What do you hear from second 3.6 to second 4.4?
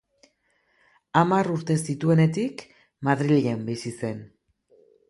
bizi zen.